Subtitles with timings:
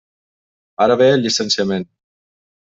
[0.85, 1.89] Ara ve el llicenciament.